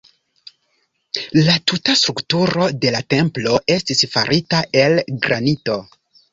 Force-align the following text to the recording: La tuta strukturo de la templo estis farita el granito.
La 1.47 1.57
tuta 1.73 1.95
strukturo 1.99 2.71
de 2.87 2.95
la 2.97 3.03
templo 3.17 3.55
estis 3.77 4.03
farita 4.17 4.65
el 4.85 5.01
granito. 5.29 5.81